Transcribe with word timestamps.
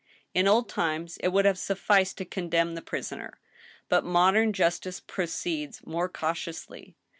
In 0.33 0.47
old 0.47 0.67
times 0.67 1.17
it 1.17 1.27
would 1.27 1.45
have 1.45 1.59
sufficed 1.59 2.17
to 2.17 2.25
condemn 2.25 2.73
the 2.73 2.81
prisoner; 2.81 3.37
but 3.87 4.03
modem 4.03 4.51
justice 4.51 4.99
proceeds 4.99 5.85
more 5.85 6.09
cau 6.09 6.33
tiously. 6.33 6.95